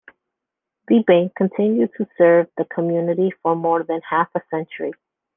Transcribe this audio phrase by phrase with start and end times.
[0.87, 4.93] The bank continued to serve the community for more than half a century.